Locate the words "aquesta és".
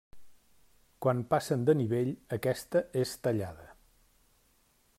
2.37-3.13